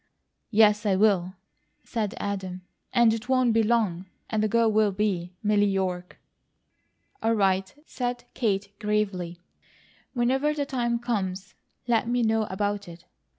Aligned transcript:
"Yes, 0.49 0.83
I 0.87 0.95
will," 0.95 1.35
said 1.83 2.15
Adam. 2.17 2.63
"And 2.91 3.13
it 3.13 3.29
won't 3.29 3.53
be 3.53 3.61
long, 3.61 4.07
and 4.31 4.41
the 4.41 4.47
girl 4.47 4.71
will 4.71 4.91
be 4.91 5.35
Milly 5.43 5.67
York." 5.67 6.17
"All 7.21 7.33
right," 7.35 7.71
said 7.85 8.23
Kate, 8.33 8.73
gravely, 8.79 9.37
"whenever 10.13 10.55
the 10.55 10.65
time 10.65 10.97
comes, 10.97 11.53
let 11.87 12.07
me 12.07 12.23
know 12.23 12.45
about 12.45 12.87
it. 12.87 13.05